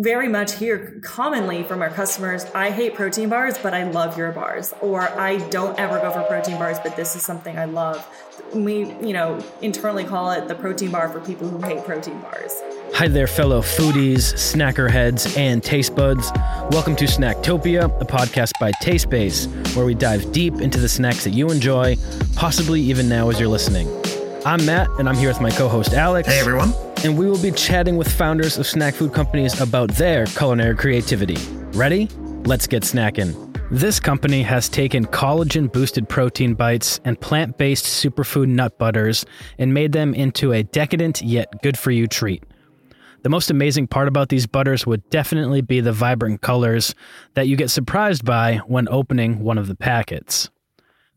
very 0.00 0.28
much 0.28 0.54
hear 0.54 0.98
commonly 1.02 1.62
from 1.62 1.82
our 1.82 1.90
customers, 1.90 2.46
I 2.54 2.70
hate 2.70 2.94
protein 2.94 3.28
bars, 3.28 3.58
but 3.58 3.74
I 3.74 3.84
love 3.84 4.16
your 4.16 4.32
bars. 4.32 4.72
Or 4.80 5.02
I 5.02 5.36
don't 5.50 5.78
ever 5.78 5.98
go 6.00 6.10
for 6.10 6.22
protein 6.22 6.56
bars, 6.56 6.78
but 6.82 6.96
this 6.96 7.14
is 7.14 7.22
something 7.22 7.58
I 7.58 7.66
love. 7.66 8.06
We, 8.54 8.86
you 9.06 9.12
know, 9.12 9.44
internally 9.60 10.04
call 10.04 10.30
it 10.30 10.48
the 10.48 10.54
protein 10.54 10.90
bar 10.90 11.10
for 11.10 11.20
people 11.20 11.48
who 11.48 11.58
hate 11.58 11.84
protein 11.84 12.18
bars. 12.20 12.52
Hi 12.94 13.08
there, 13.08 13.26
fellow 13.26 13.60
foodies, 13.60 14.32
snacker 14.34 14.90
heads, 14.90 15.36
and 15.36 15.62
taste 15.62 15.94
buds. 15.94 16.30
Welcome 16.70 16.96
to 16.96 17.04
Snacktopia, 17.04 17.84
a 18.00 18.04
podcast 18.04 18.52
by 18.58 18.72
Base, 19.10 19.46
where 19.74 19.84
we 19.84 19.94
dive 19.94 20.32
deep 20.32 20.54
into 20.60 20.80
the 20.80 20.88
snacks 20.88 21.24
that 21.24 21.30
you 21.30 21.50
enjoy, 21.50 21.96
possibly 22.34 22.80
even 22.80 23.08
now 23.08 23.28
as 23.28 23.38
you're 23.38 23.48
listening. 23.48 23.88
I'm 24.46 24.64
Matt, 24.64 24.88
and 24.98 25.08
I'm 25.08 25.16
here 25.16 25.28
with 25.28 25.42
my 25.42 25.50
co 25.50 25.68
host 25.68 25.92
Alex. 25.92 26.26
Hey, 26.26 26.40
everyone 26.40 26.72
and 27.04 27.16
we 27.16 27.26
will 27.26 27.40
be 27.40 27.50
chatting 27.50 27.96
with 27.96 28.10
founders 28.10 28.58
of 28.58 28.66
snack 28.66 28.94
food 28.94 29.12
companies 29.12 29.60
about 29.60 29.90
their 29.92 30.26
culinary 30.26 30.76
creativity. 30.76 31.36
Ready? 31.72 32.08
Let's 32.44 32.66
get 32.66 32.82
snacking. 32.82 33.46
This 33.70 34.00
company 34.00 34.42
has 34.42 34.68
taken 34.68 35.06
collagen 35.06 35.72
boosted 35.72 36.08
protein 36.08 36.54
bites 36.54 37.00
and 37.04 37.20
plant 37.20 37.56
based 37.56 37.84
superfood 37.84 38.48
nut 38.48 38.78
butters 38.78 39.24
and 39.58 39.72
made 39.72 39.92
them 39.92 40.12
into 40.12 40.52
a 40.52 40.62
decadent 40.62 41.22
yet 41.22 41.62
good 41.62 41.78
for 41.78 41.90
you 41.90 42.06
treat. 42.06 42.42
The 43.22 43.28
most 43.28 43.50
amazing 43.50 43.86
part 43.86 44.08
about 44.08 44.28
these 44.28 44.46
butters 44.46 44.86
would 44.86 45.08
definitely 45.10 45.60
be 45.60 45.80
the 45.80 45.92
vibrant 45.92 46.40
colors 46.40 46.94
that 47.34 47.48
you 47.48 47.56
get 47.56 47.70
surprised 47.70 48.24
by 48.24 48.56
when 48.66 48.88
opening 48.88 49.40
one 49.40 49.58
of 49.58 49.68
the 49.68 49.76
packets. 49.76 50.50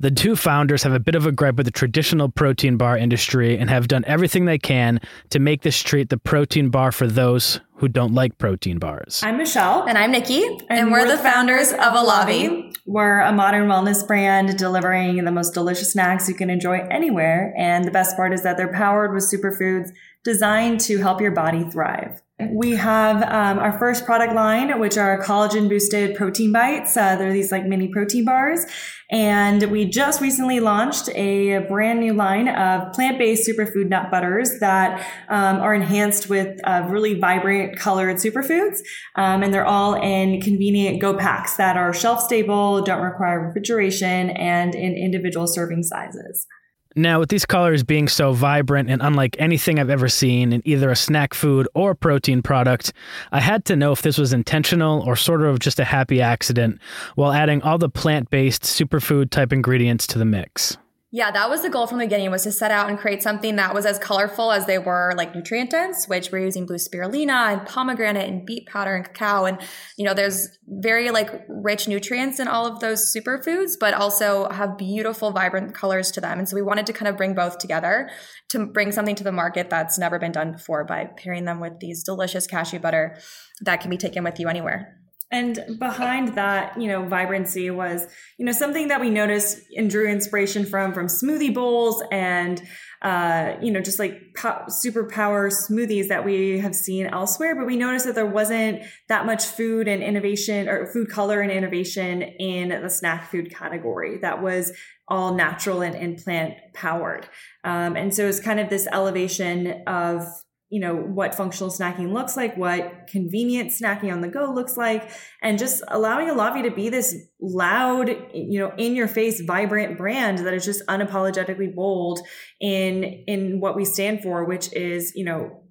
The 0.04 0.12
two 0.12 0.36
founders 0.36 0.84
have 0.84 0.92
a 0.92 1.00
bit 1.00 1.16
of 1.16 1.26
a 1.26 1.32
gripe 1.32 1.56
with 1.56 1.66
the 1.66 1.72
traditional 1.72 2.28
protein 2.28 2.76
bar 2.76 2.98
industry 2.98 3.58
and 3.58 3.70
have 3.70 3.88
done 3.88 4.04
everything 4.06 4.44
they 4.44 4.58
can 4.58 5.00
to 5.30 5.40
make 5.40 5.62
this 5.62 5.82
treat 5.82 6.10
the 6.10 6.18
protein 6.18 6.68
bar 6.68 6.92
for 6.92 7.08
those 7.08 7.62
who 7.78 7.88
don't 7.88 8.14
like 8.14 8.38
protein 8.38 8.80
bars. 8.80 9.22
I'm 9.24 9.38
Michelle. 9.38 9.88
And 9.88 9.98
I'm 9.98 10.12
Nikki. 10.12 10.44
And, 10.44 10.66
and 10.72 10.92
we're, 10.92 11.06
we're, 11.06 11.16
the 11.16 11.24
founders, 11.24 11.72
founders 11.72 11.88
of 11.88 12.06
Elavi. 12.06 12.76
We're 12.86 13.22
a 13.22 13.32
modern 13.32 13.70
wellness 13.70 14.06
brand 14.06 14.58
delivering 14.58 15.24
the 15.24 15.32
most 15.32 15.54
delicious 15.54 15.94
snacks 15.94 16.28
you 16.28 16.36
can 16.36 16.50
enjoy 16.50 16.80
anywhere. 16.92 17.54
And 17.58 17.86
the 17.86 17.92
best 17.92 18.18
part 18.18 18.34
is 18.34 18.44
that 18.44 18.58
they're 18.58 18.74
powered 18.74 19.14
with 19.14 19.24
superfoods 19.24 19.92
designed 20.24 20.80
to 20.82 20.98
help 21.00 21.22
your 21.22 21.32
body 21.32 21.64
thrive. 21.66 22.22
We 22.50 22.72
have 22.72 23.22
um, 23.24 23.60
our 23.60 23.78
first 23.78 24.06
product 24.06 24.34
line, 24.34 24.80
which 24.80 24.98
are 24.98 25.22
collagen 25.22 25.70
boosted 25.70 26.16
protein 26.16 26.52
bites. 26.52 26.98
Uh, 26.98 27.16
they're 27.16 27.32
these 27.32 27.52
like 27.52 27.66
mini 27.66 27.88
protein 27.90 28.26
bars. 28.26 28.66
And 29.12 29.64
we 29.72 29.86
just 29.86 30.20
recently 30.20 30.60
launched 30.60 31.10
a 31.10 31.60
brand 31.68 32.00
new 32.00 32.14
line 32.14 32.48
of 32.48 32.92
plant 32.94 33.20
based 33.20 33.48
superfood 33.48 33.88
nut 33.88 34.10
butters 34.10 34.60
that 34.60 35.06
um, 35.30 35.58
are 35.58 35.76
enhanced 35.76 36.30
with 36.30 36.60
uh, 36.64 36.88
really 36.90 37.20
vibrant 37.20 37.78
colored 37.78 38.16
superfoods. 38.18 38.80
Um, 39.16 39.44
and 39.44 39.54
they're 39.54 39.68
all 39.68 39.94
in 39.94 40.42
convenient 40.42 41.00
go 41.00 41.16
packs 41.16 41.56
that 41.58 41.78
are 41.78 41.94
shelf 41.94 42.22
stable, 42.22 42.82
don't 42.82 43.04
require 43.04 43.46
refrigeration, 43.46 44.32
and 44.32 44.74
in 44.74 44.94
individual 44.94 45.46
serving 45.46 45.84
sizes. 45.84 46.48
Now, 46.96 47.20
with 47.20 47.30
these 47.30 47.46
colors 47.46 47.84
being 47.84 48.08
so 48.08 48.34
vibrant 48.34 48.90
and 48.90 49.02
unlike 49.02 49.36
anything 49.40 49.80
I've 49.80 49.90
ever 49.90 50.08
seen 50.08 50.54
in 50.54 50.62
either 50.64 50.92
a 50.92 50.96
snack 50.96 51.34
food 51.34 51.68
or 51.74 51.96
protein 51.96 52.44
product, 52.44 52.94
I 53.32 53.40
had 53.40 53.66
to 53.66 53.76
know 53.76 53.92
if 53.92 54.04
this 54.04 54.18
was 54.18 54.32
intentional 54.32 55.02
or 55.02 55.16
sort 55.16 55.42
of 55.42 55.58
just 55.58 55.80
a 55.80 55.86
happy 55.86 56.22
accident 56.22 56.80
while 57.16 57.32
adding 57.32 57.64
all 57.64 57.80
the 57.80 57.90
plant 57.90 58.30
based 58.30 58.64
superfood 58.64 59.32
type 59.32 59.52
ingredients 59.52 60.06
to 60.08 60.20
the 60.20 60.26
mix. 60.26 60.78
Yeah, 61.16 61.30
that 61.30 61.48
was 61.48 61.62
the 61.62 61.70
goal 61.70 61.86
from 61.86 62.00
the 62.00 62.06
beginning 62.06 62.32
was 62.32 62.42
to 62.42 62.52
set 62.52 62.72
out 62.72 62.90
and 62.90 62.98
create 62.98 63.22
something 63.22 63.58
that 63.58 63.76
was 63.76 63.86
as 63.86 64.00
colorful 64.00 64.52
as 64.52 64.66
they 64.66 64.80
were 64.80 65.14
like 65.16 65.36
nutrient 65.36 65.70
dense, 65.70 66.08
which 66.08 66.32
we're 66.32 66.44
using 66.44 66.66
blue 66.66 66.78
spirulina 66.78 67.54
and 67.54 67.68
pomegranate 67.68 68.28
and 68.28 68.48
beet 68.48 68.66
powder 68.66 68.96
and 68.96 69.06
cacao. 69.06 69.46
And, 69.46 69.62
you 69.96 70.06
know, 70.06 70.16
there's 70.16 70.58
very 70.68 71.12
like 71.12 71.46
rich 71.48 71.88
nutrients 71.88 72.40
in 72.40 72.48
all 72.48 72.66
of 72.66 72.80
those 72.80 73.14
superfoods, 73.16 73.74
but 73.80 73.94
also 73.94 74.50
have 74.50 74.76
beautiful, 74.76 75.30
vibrant 75.30 75.76
colors 75.76 76.10
to 76.14 76.20
them. 76.20 76.40
And 76.40 76.50
so 76.50 76.56
we 76.56 76.64
wanted 76.64 76.88
to 76.88 76.94
kind 76.94 77.08
of 77.08 77.16
bring 77.16 77.36
both 77.36 77.60
together 77.60 78.10
to 78.50 78.66
bring 78.66 78.92
something 78.92 79.14
to 79.14 79.24
the 79.24 79.32
market 79.32 79.70
that's 79.70 80.00
never 80.00 80.18
been 80.18 80.32
done 80.32 80.52
before 80.52 80.84
by 80.84 81.06
pairing 81.16 81.46
them 81.46 81.60
with 81.60 81.80
these 81.80 82.04
delicious 82.04 82.48
cashew 82.48 82.80
butter 82.80 83.20
that 83.62 83.82
can 83.82 83.92
be 83.92 83.98
taken 83.98 84.24
with 84.24 84.40
you 84.40 84.48
anywhere. 84.48 85.03
And 85.34 85.80
behind 85.80 86.36
that, 86.36 86.80
you 86.80 86.88
know, 86.88 87.06
vibrancy 87.06 87.72
was, 87.72 88.06
you 88.38 88.46
know, 88.46 88.52
something 88.52 88.90
that 88.90 89.02
we 89.02 89.10
noticed 89.10 89.62
and 89.76 89.90
drew 89.90 90.08
inspiration 90.08 90.64
from 90.64 90.94
from 90.94 91.08
smoothie 91.08 91.52
bowls 91.52 92.04
and, 92.12 92.62
uh, 93.02 93.56
you 93.60 93.72
know, 93.72 93.82
just 93.82 93.98
like 93.98 94.22
po- 94.38 94.66
superpower 94.70 95.52
smoothies 95.52 96.10
that 96.10 96.24
we 96.24 96.60
have 96.60 96.76
seen 96.76 97.08
elsewhere. 97.08 97.56
But 97.56 97.66
we 97.66 97.76
noticed 97.76 98.06
that 98.06 98.14
there 98.14 98.28
wasn't 98.28 98.84
that 99.10 99.26
much 99.26 99.44
food 99.44 99.88
and 99.88 100.04
innovation 100.04 100.70
or 100.70 100.86
food 100.86 101.10
color 101.10 101.42
and 101.42 101.52
innovation 101.52 102.22
in 102.22 102.70
the 102.70 102.90
snack 102.90 103.32
food 103.32 103.50
category 103.50 104.20
that 104.20 104.40
was 104.40 104.72
all 105.08 105.34
natural 105.34 105.82
and, 105.82 105.96
and 105.96 106.18
plant 106.18 106.54
powered. 106.76 107.28
Um, 107.64 107.96
and 107.96 108.14
so 108.14 108.28
it's 108.28 108.40
kind 108.40 108.60
of 108.60 108.70
this 108.70 108.88
elevation 108.92 109.82
of 109.88 110.28
you 110.74 110.80
know 110.80 110.96
what 110.96 111.36
functional 111.36 111.72
snacking 111.72 112.12
looks 112.12 112.36
like 112.36 112.58
what 112.58 113.06
convenient 113.08 113.70
snacking 113.70 114.12
on 114.12 114.22
the 114.22 114.28
go 114.28 114.52
looks 114.52 114.76
like 114.76 115.12
and 115.44 115.60
just 115.60 115.84
allowing 115.90 116.28
Elavi 116.28 116.64
to 116.64 116.72
be 116.72 116.90
this 116.90 117.16
loud 117.40 118.10
you 118.34 118.58
know 118.58 118.74
in 118.78 118.96
your 118.96 119.08
face 119.08 119.40
vibrant 119.42 120.00
brand 120.00 120.40
that 120.40 120.54
is 120.54 120.66
just 120.66 120.84
unapologetically 120.88 121.74
bold 121.76 122.22
in 122.60 123.04
in 123.28 123.60
what 123.60 123.76
we 123.76 123.86
stand 123.86 124.24
for 124.24 124.46
which 124.46 124.74
is 124.74 125.14
you 125.16 125.24
know 125.24 125.64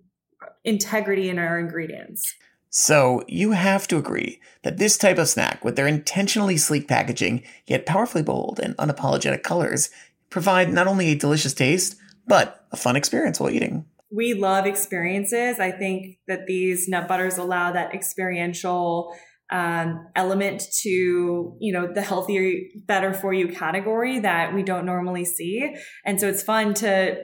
integrity 0.65 1.29
in 1.29 1.39
our 1.39 1.59
ingredients. 1.59 2.35
So 2.71 3.23
you 3.29 3.53
have 3.53 3.87
to 3.89 3.99
agree 3.99 4.41
that 4.63 4.79
this 4.79 4.97
type 4.97 5.19
of 5.19 5.29
snack 5.29 5.65
with 5.65 5.77
their 5.77 5.87
intentionally 5.87 6.57
sleek 6.57 6.89
packaging 6.89 7.43
yet 7.67 7.87
powerfully 7.87 8.23
bold 8.23 8.61
and 8.63 8.77
unapologetic 8.77 9.43
colors 9.43 9.91
provide 10.31 10.73
not 10.73 10.87
only 10.87 11.11
a 11.11 11.17
delicious 11.17 11.55
taste 11.55 11.97
but 12.27 12.65
a 12.71 12.77
fun 12.77 12.97
experience 12.97 13.41
while 13.41 13.51
eating 13.51 13.85
we 14.13 14.35
love 14.35 14.67
experiences. 14.67 15.59
I 15.59 15.71
think 15.71 16.19
that 16.29 16.47
these 16.47 16.89
nut 16.89 17.09
butters 17.09 17.39
allow 17.39 17.73
that 17.73 17.95
experiential 17.95 19.15
um, 19.51 20.07
element 20.17 20.63
to 20.83 21.57
you 21.61 21.73
know 21.73 21.87
the 21.93 22.03
healthier 22.03 22.61
better 22.87 23.13
for 23.13 23.33
you 23.33 23.49
category 23.49 24.19
that 24.21 24.55
we 24.55 24.63
don't 24.63 24.87
normally 24.87 25.25
see. 25.25 25.75
And 26.05 26.21
so 26.21 26.29
it's 26.29 26.43
fun 26.43 26.75
to 26.75 27.17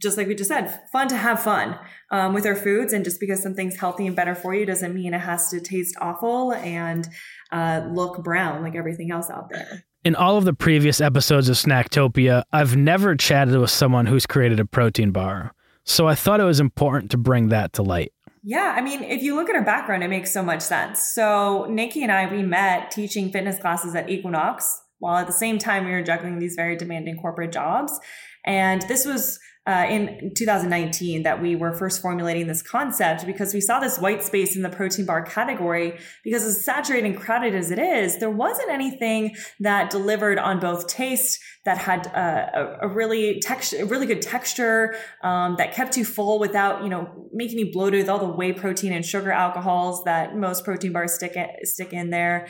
just 0.00 0.16
like 0.16 0.26
we 0.26 0.34
just 0.34 0.48
said 0.48 0.80
fun 0.90 1.06
to 1.08 1.16
have 1.16 1.42
fun 1.42 1.78
um, 2.10 2.32
with 2.32 2.46
our 2.46 2.56
foods. 2.56 2.92
And 2.92 3.04
just 3.04 3.20
because 3.20 3.42
something's 3.42 3.76
healthy 3.76 4.06
and 4.06 4.16
better 4.16 4.34
for 4.34 4.54
you 4.54 4.64
doesn't 4.64 4.94
mean 4.94 5.12
it 5.12 5.20
has 5.20 5.50
to 5.50 5.60
taste 5.60 5.96
awful 6.00 6.54
and 6.54 7.06
uh, 7.52 7.86
look 7.92 8.24
brown 8.24 8.62
like 8.62 8.74
everything 8.74 9.10
else 9.10 9.28
out 9.30 9.50
there. 9.50 9.84
In 10.02 10.14
all 10.14 10.38
of 10.38 10.44
the 10.44 10.54
previous 10.54 11.00
episodes 11.00 11.48
of 11.48 11.56
snacktopia 11.56 12.44
i've 12.52 12.76
never 12.76 13.16
chatted 13.16 13.58
with 13.58 13.70
someone 13.70 14.06
who's 14.06 14.24
created 14.24 14.60
a 14.60 14.64
protein 14.64 15.10
bar 15.10 15.52
so 15.86 16.06
I 16.06 16.14
thought 16.14 16.40
it 16.40 16.44
was 16.44 16.60
important 16.60 17.10
to 17.12 17.16
bring 17.16 17.48
that 17.48 17.72
to 17.74 17.82
light. 17.82 18.12
Yeah, 18.42 18.74
I 18.76 18.80
mean, 18.80 19.02
if 19.02 19.22
you 19.22 19.34
look 19.34 19.48
at 19.48 19.56
our 19.56 19.64
background, 19.64 20.04
it 20.04 20.08
makes 20.08 20.32
so 20.32 20.42
much 20.42 20.60
sense. 20.60 21.02
So 21.02 21.66
Nikki 21.68 22.02
and 22.02 22.12
I, 22.12 22.30
we 22.30 22.42
met 22.42 22.90
teaching 22.90 23.32
fitness 23.32 23.58
classes 23.58 23.94
at 23.94 24.08
Equinox, 24.08 24.82
while 24.98 25.16
at 25.16 25.26
the 25.26 25.32
same 25.32 25.58
time 25.58 25.84
we 25.84 25.92
were 25.92 26.02
juggling 26.02 26.38
these 26.38 26.54
very 26.54 26.76
demanding 26.76 27.16
corporate 27.16 27.52
jobs. 27.52 27.98
And 28.44 28.82
this 28.82 29.04
was 29.04 29.40
uh, 29.66 29.86
in 29.90 30.32
2019 30.36 31.24
that 31.24 31.42
we 31.42 31.56
were 31.56 31.72
first 31.72 32.00
formulating 32.00 32.46
this 32.46 32.62
concept 32.62 33.26
because 33.26 33.52
we 33.52 33.60
saw 33.60 33.80
this 33.80 33.98
white 33.98 34.22
space 34.22 34.54
in 34.54 34.62
the 34.62 34.68
protein 34.68 35.04
bar 35.04 35.22
category. 35.22 35.98
Because 36.22 36.44
as 36.44 36.64
saturated 36.64 37.06
and 37.06 37.16
crowded 37.16 37.54
as 37.54 37.70
it 37.70 37.78
is, 37.78 38.18
there 38.18 38.30
wasn't 38.30 38.70
anything 38.70 39.34
that 39.60 39.90
delivered 39.90 40.38
on 40.38 40.60
both 40.60 40.86
taste 40.86 41.40
that 41.64 41.78
had 41.78 42.06
uh, 42.14 42.46
a, 42.54 42.86
a, 42.86 42.88
really 42.88 43.40
texture, 43.40 43.84
really 43.86 44.06
good 44.06 44.22
texture 44.22 44.94
um, 45.24 45.56
that 45.58 45.74
kept 45.74 45.96
you 45.96 46.04
full 46.04 46.38
without, 46.38 46.84
you 46.84 46.88
know, 46.88 47.28
making 47.32 47.58
you 47.58 47.72
bloated 47.72 48.00
with 48.00 48.08
all 48.08 48.20
the 48.20 48.32
whey 48.32 48.52
protein 48.52 48.92
and 48.92 49.04
sugar 49.04 49.32
alcohols 49.32 50.04
that 50.04 50.36
most 50.36 50.64
protein 50.64 50.92
bars 50.92 51.14
stick 51.14 51.36
stick 51.64 51.92
in 51.92 52.10
there 52.10 52.46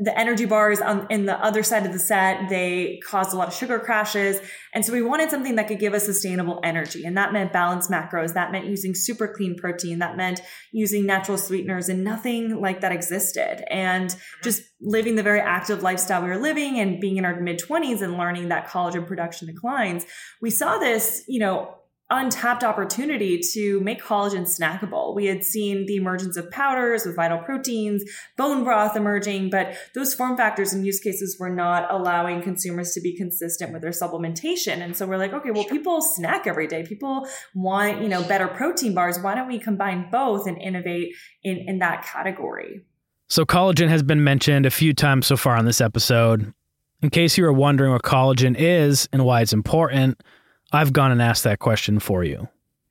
the 0.00 0.16
energy 0.18 0.44
bars 0.44 0.80
on 0.80 1.06
in 1.10 1.26
the 1.26 1.36
other 1.44 1.62
side 1.62 1.84
of 1.84 1.92
the 1.92 1.98
set, 1.98 2.48
they 2.48 3.00
caused 3.04 3.32
a 3.32 3.36
lot 3.36 3.48
of 3.48 3.54
sugar 3.54 3.78
crashes. 3.78 4.40
And 4.74 4.84
so 4.84 4.92
we 4.92 5.02
wanted 5.02 5.30
something 5.30 5.56
that 5.56 5.68
could 5.68 5.78
give 5.80 5.94
us 5.94 6.04
sustainable 6.04 6.60
energy. 6.62 7.04
And 7.04 7.16
that 7.16 7.32
meant 7.32 7.52
balanced 7.52 7.90
macros. 7.90 8.34
That 8.34 8.52
meant 8.52 8.66
using 8.66 8.94
super 8.94 9.26
clean 9.28 9.56
protein. 9.56 9.98
That 9.98 10.16
meant 10.16 10.40
using 10.72 11.06
natural 11.06 11.38
sweeteners 11.38 11.88
and 11.88 12.04
nothing 12.04 12.60
like 12.60 12.80
that 12.82 12.92
existed. 12.92 13.64
And 13.72 14.14
just 14.42 14.62
living 14.80 15.16
the 15.16 15.22
very 15.22 15.40
active 15.40 15.82
lifestyle 15.82 16.22
we 16.22 16.28
were 16.28 16.38
living 16.38 16.78
and 16.78 17.00
being 17.00 17.16
in 17.16 17.24
our 17.24 17.40
mid 17.40 17.58
twenties 17.58 18.02
and 18.02 18.16
learning 18.16 18.48
that 18.48 18.68
collagen 18.68 19.06
production 19.06 19.48
declines. 19.48 20.04
We 20.40 20.50
saw 20.50 20.78
this, 20.78 21.24
you 21.26 21.40
know, 21.40 21.77
untapped 22.10 22.64
opportunity 22.64 23.38
to 23.52 23.80
make 23.80 24.02
collagen 24.02 24.42
snackable. 24.42 25.14
We 25.14 25.26
had 25.26 25.44
seen 25.44 25.84
the 25.86 25.96
emergence 25.96 26.36
of 26.38 26.50
powders 26.50 27.04
with 27.04 27.16
vital 27.16 27.38
proteins, 27.38 28.02
bone 28.36 28.64
broth 28.64 28.96
emerging, 28.96 29.50
but 29.50 29.76
those 29.94 30.14
form 30.14 30.36
factors 30.36 30.72
and 30.72 30.86
use 30.86 31.00
cases 31.00 31.36
were 31.38 31.54
not 31.54 31.92
allowing 31.92 32.40
consumers 32.40 32.92
to 32.92 33.00
be 33.02 33.14
consistent 33.14 33.72
with 33.72 33.82
their 33.82 33.90
supplementation. 33.90 34.80
And 34.82 34.96
so 34.96 35.06
we're 35.06 35.18
like, 35.18 35.34
okay, 35.34 35.50
well, 35.50 35.64
people 35.64 36.00
snack 36.00 36.46
every 36.46 36.66
day. 36.66 36.82
People 36.82 37.28
want, 37.54 38.00
you 38.00 38.08
know, 38.08 38.22
better 38.22 38.48
protein 38.48 38.94
bars. 38.94 39.18
Why 39.20 39.34
don't 39.34 39.48
we 39.48 39.58
combine 39.58 40.08
both 40.10 40.46
and 40.46 40.60
innovate 40.60 41.14
in, 41.42 41.58
in 41.58 41.78
that 41.80 42.06
category? 42.06 42.86
So 43.28 43.44
collagen 43.44 43.88
has 43.88 44.02
been 44.02 44.24
mentioned 44.24 44.64
a 44.64 44.70
few 44.70 44.94
times 44.94 45.26
so 45.26 45.36
far 45.36 45.56
on 45.56 45.66
this 45.66 45.82
episode. 45.82 46.54
In 47.02 47.10
case 47.10 47.36
you 47.36 47.44
are 47.44 47.52
wondering 47.52 47.92
what 47.92 48.02
collagen 48.02 48.56
is 48.58 49.08
and 49.12 49.24
why 49.24 49.42
it's 49.42 49.52
important, 49.52 50.22
I've 50.72 50.92
gone 50.92 51.12
and 51.12 51.22
asked 51.22 51.44
that 51.44 51.58
question 51.58 51.98
for 51.98 52.24
you. 52.24 52.48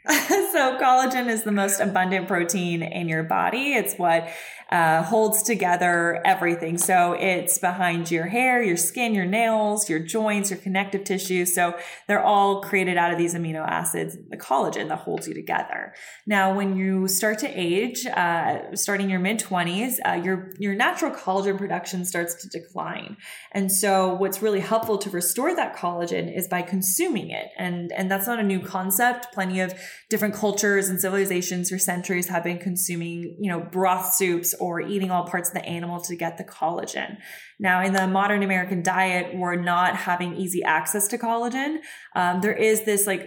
collagen 0.79 1.27
is 1.27 1.43
the 1.43 1.51
most 1.51 1.79
abundant 1.79 2.27
protein 2.27 2.81
in 2.83 3.07
your 3.09 3.23
body. 3.23 3.73
It's 3.73 3.95
what 3.95 4.29
uh, 4.69 5.01
holds 5.03 5.43
together 5.43 6.21
everything. 6.25 6.77
So 6.77 7.13
it's 7.13 7.57
behind 7.57 8.11
your 8.11 8.25
hair, 8.25 8.61
your 8.61 8.75
skin, 8.75 9.15
your 9.15 9.25
nails, 9.25 9.89
your 9.89 9.99
joints, 9.99 10.49
your 10.49 10.59
connective 10.59 11.05
tissue. 11.05 11.45
So 11.45 11.77
they're 12.07 12.23
all 12.23 12.61
created 12.61 12.97
out 12.97 13.11
of 13.11 13.17
these 13.17 13.33
amino 13.33 13.65
acids, 13.65 14.17
the 14.29 14.35
collagen 14.35 14.89
that 14.89 14.99
holds 14.99 15.27
you 15.27 15.33
together. 15.33 15.93
Now, 16.25 16.53
when 16.53 16.75
you 16.75 17.07
start 17.07 17.39
to 17.39 17.47
age, 17.47 18.05
uh, 18.05 18.75
starting 18.75 19.09
your 19.09 19.19
mid 19.19 19.39
twenties, 19.39 20.01
uh, 20.05 20.19
your 20.21 20.51
your 20.59 20.75
natural 20.75 21.11
collagen 21.11 21.57
production 21.57 22.03
starts 22.03 22.35
to 22.35 22.49
decline. 22.49 23.15
And 23.53 23.71
so, 23.71 24.13
what's 24.15 24.41
really 24.41 24.59
helpful 24.59 24.97
to 24.97 25.09
restore 25.09 25.55
that 25.55 25.77
collagen 25.77 26.35
is 26.35 26.47
by 26.47 26.61
consuming 26.61 27.29
it. 27.29 27.51
And 27.57 27.91
and 27.93 28.11
that's 28.11 28.27
not 28.27 28.39
a 28.39 28.43
new 28.43 28.59
concept. 28.59 29.33
Plenty 29.33 29.61
of 29.61 29.73
different 30.09 30.33
cultures 30.33 30.66
and 30.75 30.99
civilizations 30.99 31.69
for 31.69 31.79
centuries 31.79 32.27
have 32.27 32.43
been 32.43 32.57
consuming, 32.57 33.37
you 33.39 33.49
know, 33.49 33.59
broth 33.59 34.13
soups 34.13 34.53
or 34.59 34.81
eating 34.81 35.11
all 35.11 35.25
parts 35.25 35.49
of 35.49 35.53
the 35.53 35.65
animal 35.65 36.01
to 36.01 36.15
get 36.15 36.37
the 36.37 36.43
collagen. 36.43 37.17
Now, 37.59 37.83
in 37.83 37.93
the 37.93 38.07
modern 38.07 38.43
American 38.43 38.83
diet, 38.83 39.35
we're 39.35 39.55
not 39.55 39.95
having 39.95 40.35
easy 40.35 40.63
access 40.63 41.07
to 41.09 41.17
collagen. 41.17 41.77
Um, 42.15 42.41
there 42.41 42.53
is 42.53 42.83
this 42.85 43.07
like, 43.07 43.23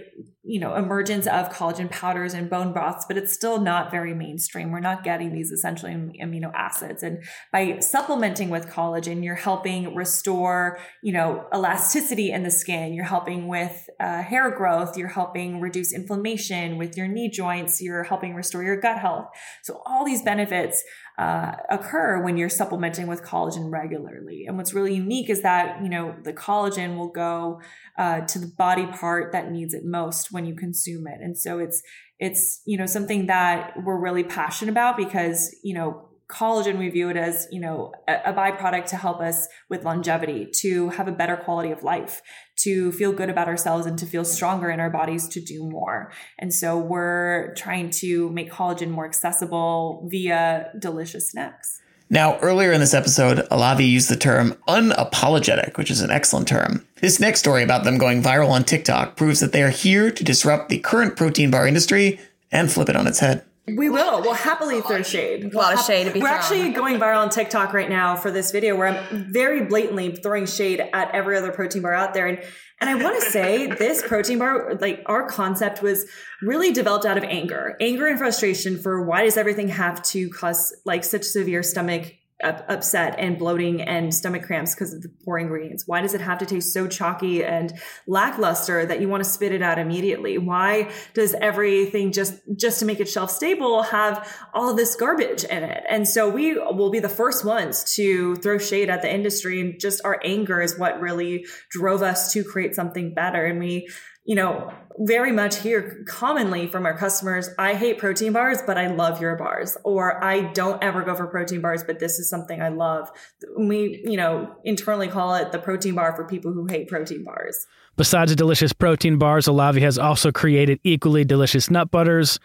you 0.50 0.58
know, 0.58 0.74
emergence 0.74 1.28
of 1.28 1.48
collagen 1.48 1.88
powders 1.88 2.34
and 2.34 2.50
bone 2.50 2.72
broths, 2.72 3.04
but 3.06 3.16
it's 3.16 3.32
still 3.32 3.60
not 3.60 3.88
very 3.88 4.12
mainstream. 4.14 4.72
We're 4.72 4.80
not 4.80 5.04
getting 5.04 5.32
these 5.32 5.52
essential 5.52 5.88
amino 5.88 6.50
acids. 6.52 7.04
And 7.04 7.22
by 7.52 7.78
supplementing 7.78 8.50
with 8.50 8.66
collagen, 8.66 9.22
you're 9.22 9.36
helping 9.36 9.94
restore, 9.94 10.80
you 11.04 11.12
know, 11.12 11.46
elasticity 11.54 12.32
in 12.32 12.42
the 12.42 12.50
skin. 12.50 12.94
You're 12.94 13.04
helping 13.04 13.46
with 13.46 13.88
uh, 14.00 14.22
hair 14.22 14.50
growth. 14.50 14.98
You're 14.98 15.06
helping 15.06 15.60
reduce 15.60 15.92
inflammation 15.92 16.78
with 16.78 16.96
your 16.96 17.06
knee 17.06 17.30
joints. 17.30 17.80
You're 17.80 18.02
helping 18.02 18.34
restore 18.34 18.64
your 18.64 18.80
gut 18.80 18.98
health. 18.98 19.26
So 19.62 19.80
all 19.86 20.04
these 20.04 20.22
benefits 20.22 20.82
uh, 21.20 21.52
occur 21.68 22.22
when 22.24 22.38
you're 22.38 22.48
supplementing 22.48 23.06
with 23.06 23.22
collagen 23.22 23.70
regularly. 23.70 24.46
And 24.46 24.56
what's 24.56 24.72
really 24.72 24.94
unique 24.94 25.28
is 25.28 25.42
that, 25.42 25.82
you 25.82 25.90
know, 25.90 26.16
the 26.24 26.32
collagen 26.32 26.96
will 26.96 27.10
go 27.10 27.60
uh, 27.98 28.22
to 28.22 28.38
the 28.38 28.46
body 28.46 28.86
part 28.86 29.32
that 29.32 29.52
needs 29.52 29.74
it 29.74 29.84
most 29.84 30.32
when 30.32 30.46
you 30.46 30.54
consume 30.54 31.06
it. 31.06 31.18
And 31.20 31.36
so 31.36 31.58
it's, 31.58 31.82
it's, 32.18 32.62
you 32.64 32.78
know, 32.78 32.86
something 32.86 33.26
that 33.26 33.74
we're 33.84 34.00
really 34.00 34.24
passionate 34.24 34.70
about 34.70 34.96
because, 34.96 35.54
you 35.62 35.74
know, 35.74 36.08
collagen 36.30 36.78
we 36.78 36.88
view 36.88 37.08
it 37.08 37.16
as 37.16 37.46
you 37.50 37.60
know 37.60 37.92
a, 38.08 38.32
byproduct 38.32 38.86
to 38.86 38.96
help 38.96 39.20
us 39.20 39.48
with 39.68 39.84
longevity 39.84 40.46
to 40.52 40.88
have 40.90 41.08
a 41.08 41.12
better 41.12 41.36
quality 41.36 41.70
of 41.70 41.82
life 41.82 42.22
to 42.56 42.92
feel 42.92 43.12
good 43.12 43.30
about 43.30 43.48
ourselves 43.48 43.86
and 43.86 43.98
to 43.98 44.06
feel 44.06 44.24
stronger 44.24 44.70
in 44.70 44.80
our 44.80 44.90
bodies 44.90 45.28
to 45.28 45.40
do 45.40 45.68
more 45.68 46.12
and 46.38 46.54
so 46.54 46.78
we're 46.78 47.54
trying 47.54 47.90
to 47.90 48.30
make 48.30 48.50
collagen 48.50 48.90
more 48.90 49.06
accessible 49.06 50.06
via 50.10 50.70
delicious 50.78 51.30
snacks 51.30 51.80
now, 52.12 52.40
earlier 52.40 52.72
in 52.72 52.80
this 52.80 52.92
episode, 52.92 53.38
Elavi 53.50 53.88
used 53.88 54.10
the 54.10 54.16
term 54.16 54.56
unapologetic, 54.66 55.78
which 55.78 55.92
is 55.92 56.00
an 56.00 56.10
excellent 56.10 56.48
term. 56.48 56.84
This 56.96 57.20
next 57.20 57.38
story 57.38 57.62
about 57.62 57.84
them 57.84 57.98
going 57.98 58.20
viral 58.20 58.50
on 58.50 58.64
TikTok 58.64 59.14
proves 59.14 59.38
that 59.38 59.52
they 59.52 59.62
are 59.62 59.70
here 59.70 60.10
to 60.10 60.24
disrupt 60.24 60.70
the 60.70 60.80
current 60.80 61.14
protein 61.14 61.52
bar 61.52 61.68
industry 61.68 62.18
and 62.50 62.70
flip 62.70 62.88
it 62.88 62.96
on 62.96 63.06
its 63.06 63.20
head. 63.20 63.44
We 63.76 63.88
will. 63.88 64.22
We'll 64.22 64.34
happily 64.34 64.80
throw 64.80 65.02
shade. 65.02 65.52
A 65.52 65.56
lot 65.56 65.74
of 65.74 65.84
shade 65.84 66.04
to 66.04 66.12
be 66.12 66.20
We're 66.20 66.28
actually 66.28 66.70
going 66.70 66.98
viral 66.98 67.22
on 67.22 67.30
TikTok 67.30 67.72
right 67.72 67.88
now 67.88 68.16
for 68.16 68.30
this 68.30 68.50
video 68.50 68.76
where 68.76 68.88
I'm 68.88 69.32
very 69.32 69.64
blatantly 69.64 70.16
throwing 70.16 70.46
shade 70.46 70.80
at 70.92 71.14
every 71.14 71.36
other 71.36 71.52
protein 71.52 71.82
bar 71.82 71.94
out 71.94 72.14
there. 72.14 72.26
And 72.26 72.42
and 72.80 72.88
I 72.88 72.94
want 72.94 73.22
to 73.22 73.30
say 73.30 73.66
this 73.78 74.02
protein 74.06 74.38
bar, 74.38 74.74
like 74.80 75.02
our 75.06 75.28
concept 75.28 75.82
was 75.82 76.06
really 76.40 76.72
developed 76.72 77.04
out 77.04 77.18
of 77.18 77.24
anger, 77.24 77.76
anger 77.80 78.06
and 78.06 78.18
frustration 78.18 78.78
for 78.78 79.04
why 79.04 79.24
does 79.24 79.36
everything 79.36 79.68
have 79.68 80.02
to 80.04 80.30
cause 80.30 80.74
like 80.84 81.04
such 81.04 81.24
severe 81.24 81.62
stomach 81.62 82.14
upset 82.42 83.14
and 83.18 83.38
bloating 83.38 83.82
and 83.82 84.14
stomach 84.14 84.42
cramps 84.42 84.74
because 84.74 84.94
of 84.94 85.02
the 85.02 85.08
poor 85.24 85.38
ingredients? 85.38 85.86
Why 85.86 86.00
does 86.00 86.14
it 86.14 86.20
have 86.20 86.38
to 86.38 86.46
taste 86.46 86.72
so 86.72 86.86
chalky 86.86 87.44
and 87.44 87.72
lackluster 88.06 88.86
that 88.86 89.00
you 89.00 89.08
want 89.08 89.24
to 89.24 89.28
spit 89.28 89.52
it 89.52 89.62
out 89.62 89.78
immediately? 89.78 90.38
Why 90.38 90.90
does 91.14 91.34
everything 91.34 92.12
just 92.12 92.34
just 92.56 92.78
to 92.80 92.84
make 92.84 93.00
it 93.00 93.08
shelf 93.08 93.30
stable 93.30 93.82
have 93.82 94.28
all 94.54 94.74
this 94.74 94.94
garbage 94.94 95.44
in 95.44 95.62
it? 95.62 95.84
And 95.88 96.06
so 96.06 96.28
we 96.28 96.54
will 96.54 96.90
be 96.90 97.00
the 97.00 97.08
first 97.08 97.44
ones 97.44 97.94
to 97.94 98.36
throw 98.36 98.58
shade 98.58 98.90
at 98.90 99.02
the 99.02 99.12
industry 99.12 99.60
and 99.60 99.80
just 99.80 100.00
our 100.04 100.20
anger 100.24 100.60
is 100.60 100.78
what 100.78 101.00
really 101.00 101.46
drove 101.70 102.02
us 102.02 102.32
to 102.32 102.44
create 102.44 102.74
something 102.74 103.14
better 103.14 103.44
and 103.44 103.58
we 103.58 103.88
you 104.24 104.34
know, 104.34 104.72
very 104.98 105.32
much 105.32 105.58
hear 105.58 106.04
commonly 106.06 106.66
from 106.66 106.84
our 106.84 106.96
customers, 106.96 107.48
I 107.58 107.74
hate 107.74 107.98
protein 107.98 108.32
bars, 108.32 108.58
but 108.66 108.76
I 108.76 108.88
love 108.88 109.20
your 109.20 109.34
bars. 109.36 109.76
Or 109.82 110.22
I 110.22 110.52
don't 110.52 110.82
ever 110.84 111.02
go 111.02 111.14
for 111.14 111.26
protein 111.26 111.62
bars, 111.62 111.82
but 111.82 112.00
this 112.00 112.18
is 112.18 112.28
something 112.28 112.60
I 112.60 112.68
love. 112.68 113.10
We, 113.58 114.02
you 114.04 114.16
know, 114.16 114.54
internally 114.64 115.08
call 115.08 115.34
it 115.36 115.52
the 115.52 115.58
protein 115.58 115.94
bar 115.94 116.14
for 116.14 116.24
people 116.26 116.52
who 116.52 116.66
hate 116.66 116.88
protein 116.88 117.24
bars. 117.24 117.66
Besides 117.96 118.30
the 118.30 118.36
delicious 118.36 118.72
protein 118.72 119.16
bars, 119.16 119.46
Elavi 119.46 119.80
has 119.80 119.98
also 119.98 120.30
created 120.30 120.80
equally 120.84 121.24
delicious 121.24 121.70
nut 121.70 121.90
butters. 121.90 122.38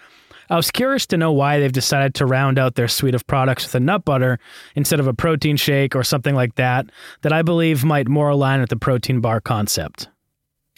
I 0.49 0.55
was 0.55 0.71
curious 0.71 1.05
to 1.07 1.17
know 1.17 1.31
why 1.31 1.59
they've 1.59 1.71
decided 1.71 2.13
to 2.15 2.25
round 2.25 2.57
out 2.57 2.75
their 2.75 2.87
suite 2.87 3.15
of 3.15 3.25
products 3.27 3.65
with 3.65 3.75
a 3.75 3.79
nut 3.79 4.05
butter 4.05 4.39
instead 4.75 4.99
of 4.99 5.07
a 5.07 5.13
protein 5.13 5.57
shake 5.57 5.95
or 5.95 6.03
something 6.03 6.35
like 6.35 6.55
that, 6.55 6.85
that 7.21 7.33
I 7.33 7.41
believe 7.41 7.83
might 7.83 8.07
more 8.07 8.29
align 8.29 8.61
with 8.61 8.69
the 8.69 8.77
protein 8.77 9.21
bar 9.21 9.41
concept. 9.41 10.07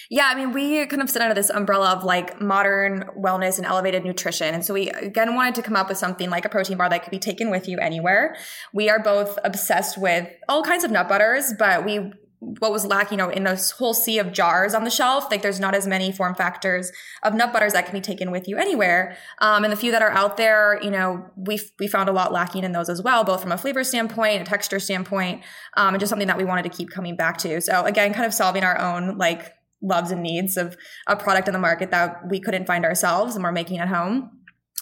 Yeah, 0.09 0.29
I 0.31 0.35
mean, 0.35 0.53
we 0.53 0.85
kind 0.85 1.01
of 1.01 1.09
sit 1.09 1.21
under 1.21 1.35
this 1.35 1.49
umbrella 1.49 1.91
of 1.91 2.03
like 2.03 2.39
modern 2.39 3.09
wellness 3.17 3.57
and 3.57 3.65
elevated 3.65 4.05
nutrition. 4.05 4.53
And 4.53 4.65
so 4.65 4.73
we 4.73 4.89
again 4.89 5.35
wanted 5.35 5.55
to 5.55 5.61
come 5.61 5.75
up 5.75 5.89
with 5.89 5.97
something 5.97 6.29
like 6.29 6.45
a 6.45 6.49
protein 6.49 6.77
bar 6.77 6.89
that 6.89 7.03
could 7.03 7.11
be 7.11 7.19
taken 7.19 7.49
with 7.49 7.67
you 7.67 7.77
anywhere. 7.79 8.35
We 8.73 8.89
are 8.89 8.99
both 8.99 9.37
obsessed 9.43 9.97
with 9.97 10.29
all 10.47 10.63
kinds 10.63 10.83
of 10.83 10.91
nut 10.91 11.09
butters, 11.09 11.53
but 11.57 11.85
we 11.85 12.11
what 12.39 12.71
was 12.71 12.85
lacking, 12.85 13.17
you 13.17 13.25
know, 13.25 13.31
in 13.31 13.45
this 13.45 13.71
whole 13.71 13.95
sea 13.95 14.19
of 14.19 14.31
jars 14.31 14.75
on 14.75 14.83
the 14.83 14.91
shelf, 14.91 15.31
like 15.31 15.41
there's 15.41 15.59
not 15.59 15.73
as 15.73 15.87
many 15.87 16.11
form 16.11 16.35
factors 16.35 16.91
of 17.23 17.33
nut 17.33 17.51
butters 17.51 17.73
that 17.73 17.85
can 17.85 17.95
be 17.95 18.01
taken 18.01 18.29
with 18.29 18.47
you 18.47 18.57
anywhere. 18.57 19.17
Um, 19.39 19.63
and 19.63 19.73
the 19.73 19.77
few 19.77 19.91
that 19.91 20.03
are 20.03 20.11
out 20.11 20.37
there, 20.37 20.79
you 20.83 20.91
know, 20.91 21.25
we 21.35 21.59
we 21.79 21.87
found 21.87 22.09
a 22.09 22.11
lot 22.11 22.31
lacking 22.31 22.63
in 22.63 22.73
those 22.73 22.89
as 22.89 23.01
well, 23.01 23.23
both 23.23 23.41
from 23.41 23.51
a 23.51 23.57
flavor 23.57 23.83
standpoint, 23.83 24.41
a 24.41 24.45
texture 24.45 24.79
standpoint, 24.79 25.43
um, 25.77 25.95
and 25.95 25.99
just 25.99 26.11
something 26.11 26.27
that 26.27 26.37
we 26.37 26.45
wanted 26.45 26.63
to 26.63 26.69
keep 26.69 26.91
coming 26.91 27.15
back 27.15 27.37
to. 27.39 27.59
So 27.59 27.83
again, 27.85 28.13
kind 28.13 28.25
of 28.25 28.33
solving 28.33 28.63
our 28.63 28.79
own 28.79 29.17
like 29.17 29.53
loves 29.81 30.11
and 30.11 30.23
needs 30.23 30.57
of 30.57 30.75
a 31.07 31.15
product 31.15 31.47
in 31.47 31.53
the 31.53 31.59
market 31.59 31.91
that 31.91 32.21
we 32.29 32.39
couldn't 32.39 32.65
find 32.65 32.85
ourselves 32.85 33.35
and 33.35 33.43
we're 33.43 33.51
making 33.51 33.77
at 33.77 33.87
home 33.87 34.31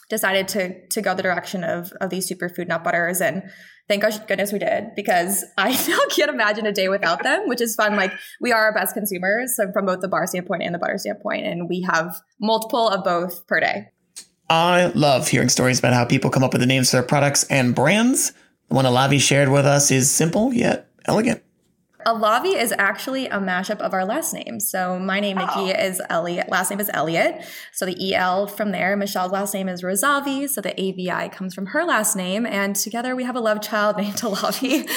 decided 0.09 0.47
to 0.47 0.87
to 0.87 1.01
go 1.01 1.15
the 1.15 1.23
direction 1.23 1.63
of 1.63 1.91
of 1.99 2.09
these 2.09 2.29
superfood 2.29 2.67
nut 2.67 2.83
butters 2.83 3.21
and 3.21 3.43
thank 3.87 4.03
goodness 4.27 4.51
we 4.51 4.59
did 4.59 4.87
because 4.95 5.45
I 5.57 5.71
now 5.71 5.99
can't 6.09 6.29
imagine 6.29 6.65
a 6.65 6.71
day 6.71 6.89
without 6.89 7.23
them, 7.23 7.47
which 7.47 7.61
is 7.61 7.75
fun. 7.75 7.95
Like 7.95 8.11
we 8.41 8.51
are 8.51 8.65
our 8.65 8.73
best 8.73 8.93
consumers 8.93 9.55
so 9.55 9.71
from 9.71 9.85
both 9.85 10.01
the 10.01 10.07
bar 10.07 10.27
standpoint 10.27 10.63
and 10.63 10.73
the 10.73 10.79
butter 10.79 10.97
standpoint, 10.97 11.45
and 11.45 11.69
we 11.69 11.81
have 11.81 12.19
multiple 12.39 12.89
of 12.89 13.03
both 13.03 13.45
per 13.47 13.59
day. 13.59 13.87
I 14.49 14.87
love 14.93 15.27
hearing 15.27 15.49
stories 15.49 15.79
about 15.79 15.93
how 15.93 16.05
people 16.05 16.29
come 16.29 16.43
up 16.43 16.53
with 16.53 16.61
the 16.61 16.67
names 16.67 16.91
for 16.91 16.97
their 16.97 17.03
products 17.03 17.45
and 17.45 17.73
brands. 17.73 18.31
The 18.69 18.75
one 18.75 18.85
Elavi 18.85 19.19
shared 19.19 19.49
with 19.49 19.65
us 19.65 19.89
is 19.89 20.11
simple 20.11 20.53
yet 20.53 20.89
elegant. 21.05 21.41
Elavi 22.05 22.55
is 22.55 22.71
actually 22.77 23.25
a 23.27 23.39
mashup 23.39 23.79
of 23.79 23.93
our 23.93 24.05
last 24.05 24.33
names. 24.33 24.69
So 24.69 24.99
my 24.99 25.19
name, 25.19 25.37
Nikki, 25.37 25.51
oh. 25.55 25.85
is 25.85 26.01
Elliot. 26.09 26.49
Last 26.49 26.69
name 26.69 26.79
is 26.79 26.89
Elliot. 26.93 27.43
So 27.73 27.85
the 27.85 28.13
EL 28.13 28.45
from 28.47 28.71
there. 28.71 28.95
Michelle's 28.95 29.31
last 29.31 29.53
name 29.55 29.67
is 29.67 29.81
Rosavi. 29.81 30.47
So 30.47 30.61
the 30.61 30.79
AVI 30.79 31.29
comes 31.29 31.55
from 31.55 31.67
her 31.67 31.83
last 31.83 32.15
name. 32.15 32.45
And 32.45 32.75
together 32.75 33.15
we 33.15 33.23
have 33.23 33.35
a 33.35 33.39
love 33.39 33.59
child 33.61 33.97
named 34.01 34.17
Elavi. 34.17 34.87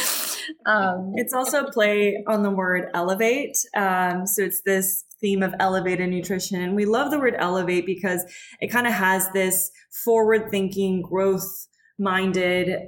um, 0.67 1.13
it's 1.17 1.33
also 1.33 1.65
a 1.65 1.73
play 1.73 2.23
on 2.27 2.43
the 2.43 2.51
word 2.51 2.91
elevate. 2.93 3.57
Um, 3.75 4.27
so 4.27 4.43
it's 4.43 4.61
this 4.63 5.05
theme 5.21 5.43
of 5.43 5.55
elevated 5.59 6.11
nutrition. 6.11 6.61
And 6.61 6.77
we 6.77 6.85
love 6.85 7.11
the 7.11 7.19
word 7.19 7.37
elevate 7.39 7.87
because 7.87 8.23
it 8.61 8.69
kind 8.69 8.87
of 8.87 8.93
has 8.93 9.31
this 9.33 9.71
forward 10.05 10.51
thinking, 10.51 11.01
growth 11.01 11.69
minded 11.99 12.81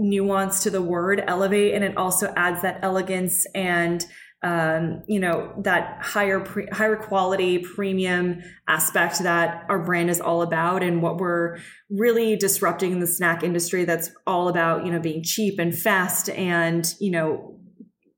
nuance 0.00 0.62
to 0.62 0.70
the 0.70 0.82
word 0.82 1.22
elevate 1.26 1.74
and 1.74 1.84
it 1.84 1.96
also 1.96 2.32
adds 2.36 2.62
that 2.62 2.78
elegance 2.82 3.46
and 3.54 4.04
um, 4.42 5.02
you 5.06 5.20
know, 5.20 5.52
that 5.64 5.98
higher, 6.00 6.40
pre- 6.40 6.68
higher 6.72 6.96
quality 6.96 7.58
premium 7.58 8.40
aspect 8.68 9.18
that 9.18 9.66
our 9.68 9.84
brand 9.84 10.08
is 10.08 10.18
all 10.18 10.40
about 10.40 10.82
and 10.82 11.02
what 11.02 11.18
we're 11.18 11.58
really 11.90 12.36
disrupting 12.36 12.92
in 12.92 13.00
the 13.00 13.06
snack 13.06 13.42
industry 13.42 13.84
that's 13.84 14.10
all 14.26 14.48
about, 14.48 14.86
you 14.86 14.92
know, 14.92 14.98
being 14.98 15.22
cheap 15.22 15.58
and 15.58 15.78
fast 15.78 16.30
and, 16.30 16.94
you 17.00 17.10
know, 17.10 17.60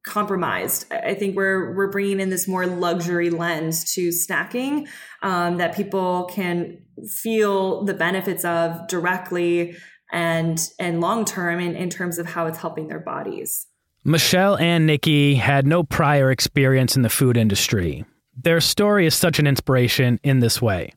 compromised. 0.05 0.93
I 0.93 1.15
think 1.15 1.37
we're 1.37 1.75
we're 1.77 1.91
bringing 1.91 2.21
in 2.21 2.31
this 2.31 2.49
more 2.49 2.67
luxury 2.67 3.31
lens 3.31 3.95
to 3.95 4.09
snacking 4.09 4.89
um, 5.23 5.59
that 5.59 5.77
people 5.77 6.25
can 6.25 6.79
feel 7.23 7.85
the 7.85 7.95
benefits 7.95 8.45
of 8.45 8.89
directly 8.89 9.77
and 10.13 10.71
and 10.79 11.01
long 11.01 11.25
term 11.25 11.59
in, 11.59 11.75
in 11.75 11.91
terms 11.91 12.19
of 12.19 12.27
how 12.27 12.47
it's 12.47 12.59
helping 12.59 12.89
their 12.89 13.01
bodies. 13.01 13.67
Michelle 14.05 14.57
and 14.57 14.87
Nikki 14.87 15.37
had 15.37 15.67
no 15.67 15.83
prior 15.83 16.31
experience 16.31 16.97
in 16.97 17.03
the 17.03 17.09
food 17.09 17.37
industry. 17.37 18.05
Their 18.37 18.61
story 18.61 19.07
is 19.07 19.15
such 19.15 19.39
an 19.39 19.47
inspiration 19.47 20.19
in 20.23 20.41
this 20.41 20.61
way. 20.61 20.93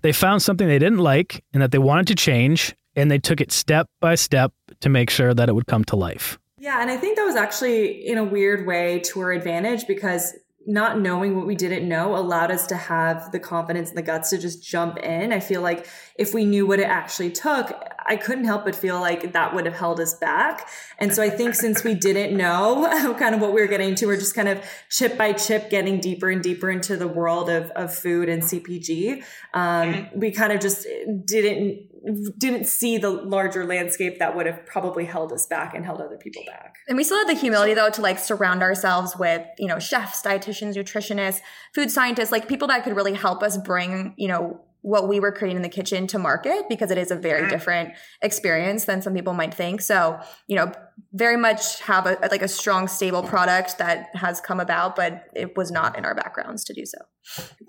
They 0.00 0.12
found 0.12 0.42
something 0.42 0.66
they 0.66 0.78
didn't 0.78 0.98
like 0.98 1.44
and 1.52 1.62
that 1.62 1.70
they 1.70 1.78
wanted 1.78 2.06
to 2.08 2.14
change, 2.14 2.74
and 2.96 3.10
they 3.10 3.18
took 3.18 3.40
it 3.40 3.52
step 3.52 3.88
by 4.00 4.14
step 4.14 4.52
to 4.80 4.88
make 4.88 5.10
sure 5.10 5.34
that 5.34 5.48
it 5.48 5.54
would 5.54 5.66
come 5.66 5.84
to 5.86 5.96
life. 5.96 6.38
Yeah, 6.58 6.80
and 6.80 6.90
I 6.90 6.96
think 6.96 7.16
that 7.16 7.24
was 7.24 7.36
actually 7.36 8.06
in 8.06 8.18
a 8.18 8.24
weird 8.24 8.66
way 8.66 9.00
to 9.06 9.20
our 9.20 9.32
advantage 9.32 9.86
because 9.86 10.32
not 10.66 11.00
knowing 11.00 11.36
what 11.36 11.46
we 11.46 11.54
didn't 11.54 11.88
know 11.88 12.16
allowed 12.16 12.50
us 12.50 12.66
to 12.68 12.76
have 12.76 13.32
the 13.32 13.40
confidence 13.40 13.88
and 13.88 13.98
the 13.98 14.02
guts 14.02 14.30
to 14.30 14.38
just 14.38 14.62
jump 14.62 14.98
in. 14.98 15.32
I 15.32 15.40
feel 15.40 15.60
like 15.60 15.86
if 16.16 16.34
we 16.34 16.44
knew 16.44 16.66
what 16.66 16.78
it 16.78 16.84
actually 16.84 17.30
took, 17.30 17.72
I 18.04 18.16
couldn't 18.16 18.44
help 18.44 18.64
but 18.64 18.74
feel 18.74 19.00
like 19.00 19.32
that 19.32 19.54
would 19.54 19.64
have 19.64 19.74
held 19.74 20.00
us 20.00 20.14
back. 20.14 20.68
And 20.98 21.12
so 21.14 21.22
I 21.22 21.30
think 21.30 21.54
since 21.54 21.84
we 21.84 21.94
didn't 21.94 22.36
know 22.36 23.14
kind 23.18 23.34
of 23.34 23.40
what 23.40 23.52
we 23.52 23.60
were 23.60 23.66
getting 23.66 23.94
to, 23.96 24.06
we're 24.06 24.18
just 24.18 24.34
kind 24.34 24.48
of 24.48 24.62
chip 24.90 25.16
by 25.16 25.32
chip 25.32 25.70
getting 25.70 26.00
deeper 26.00 26.30
and 26.30 26.42
deeper 26.42 26.70
into 26.70 26.96
the 26.96 27.08
world 27.08 27.48
of, 27.48 27.70
of 27.70 27.94
food 27.94 28.28
and 28.28 28.42
CPG. 28.42 29.24
Um, 29.54 29.62
mm-hmm. 29.94 30.18
we 30.18 30.30
kind 30.30 30.52
of 30.52 30.60
just 30.60 30.86
didn't 31.24 31.91
didn't 32.38 32.66
see 32.66 32.98
the 32.98 33.10
larger 33.10 33.64
landscape 33.64 34.18
that 34.18 34.34
would 34.36 34.46
have 34.46 34.64
probably 34.66 35.04
held 35.04 35.32
us 35.32 35.46
back 35.46 35.74
and 35.74 35.84
held 35.84 36.00
other 36.00 36.16
people 36.16 36.42
back. 36.46 36.76
And 36.88 36.96
we 36.96 37.04
still 37.04 37.18
had 37.18 37.28
the 37.28 37.38
humility 37.38 37.74
though 37.74 37.90
to 37.90 38.00
like 38.00 38.18
surround 38.18 38.62
ourselves 38.62 39.16
with, 39.16 39.46
you 39.58 39.68
know, 39.68 39.78
chefs, 39.78 40.22
dietitians, 40.22 40.76
nutritionists, 40.76 41.40
food 41.74 41.90
scientists, 41.90 42.32
like 42.32 42.48
people 42.48 42.68
that 42.68 42.84
could 42.84 42.96
really 42.96 43.14
help 43.14 43.42
us 43.42 43.56
bring, 43.56 44.14
you 44.16 44.28
know, 44.28 44.60
what 44.82 45.08
we 45.08 45.20
were 45.20 45.30
creating 45.30 45.56
in 45.56 45.62
the 45.62 45.68
kitchen 45.68 46.08
to 46.08 46.18
market 46.18 46.64
because 46.68 46.90
it 46.90 46.98
is 46.98 47.12
a 47.12 47.16
very 47.16 47.42
mm-hmm. 47.42 47.50
different 47.50 47.94
experience 48.20 48.84
than 48.84 49.00
some 49.00 49.14
people 49.14 49.32
might 49.32 49.54
think. 49.54 49.80
So, 49.80 50.18
you 50.48 50.56
know, 50.56 50.72
very 51.12 51.36
much 51.36 51.80
have 51.82 52.06
a 52.06 52.18
like 52.30 52.42
a 52.42 52.48
strong 52.48 52.88
stable 52.88 53.22
product 53.22 53.78
that 53.78 54.08
has 54.14 54.40
come 54.40 54.58
about, 54.58 54.96
but 54.96 55.28
it 55.34 55.56
was 55.56 55.70
not 55.70 55.96
in 55.96 56.04
our 56.04 56.16
backgrounds 56.16 56.64
to 56.64 56.74
do 56.74 56.84
so. 56.84 56.98